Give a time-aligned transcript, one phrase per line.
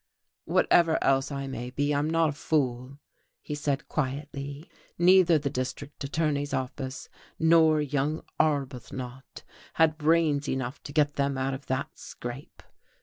[0.45, 2.97] "Whatever else I may be, I'm not a fool,"
[3.39, 4.67] he said quietly.
[4.97, 9.43] "Neither the district attorney's office, nor young Arbuthnot
[9.75, 12.63] had brains enough to get them out of that scrape.